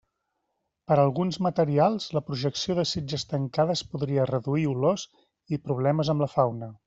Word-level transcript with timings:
Per 0.91 0.95
alguns 1.01 1.37
materials 1.47 2.07
la 2.17 2.23
projecció 2.29 2.77
de 2.79 2.85
sitges 2.93 3.27
tancades 3.35 3.85
podria 3.93 4.25
reduir 4.33 4.67
olors 4.75 5.07
i 5.57 5.65
problemes 5.69 6.15
amb 6.15 6.27
la 6.27 6.35
fauna. 6.39 6.77